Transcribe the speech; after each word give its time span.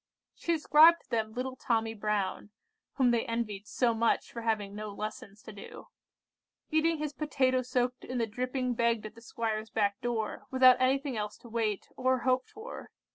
She 0.33 0.51
described 0.51 1.03
to 1.03 1.09
them 1.11 1.33
little 1.33 1.55
Tommy 1.55 1.93
Brown, 1.93 2.49
(whom 2.93 3.11
they 3.11 3.23
envied 3.27 3.67
so 3.67 3.93
much 3.93 4.31
for 4.31 4.41
having 4.41 4.73
no 4.73 4.89
lessons 4.89 5.43
to 5.43 5.53
do,) 5.53 5.89
eating 6.71 6.97
his 6.97 7.13
potatoe 7.13 7.61
soaked 7.61 8.03
in 8.03 8.17
the 8.17 8.25
dripping 8.25 8.73
begged 8.73 9.05
at 9.05 9.13
the 9.13 9.21
squire's 9.21 9.69
back 9.69 10.01
door, 10.01 10.47
without 10.49 10.77
anything 10.81 11.17
else 11.17 11.37
to 11.37 11.49
wait—or 11.49 12.17
hope 12.21 12.47
for. 12.47 12.89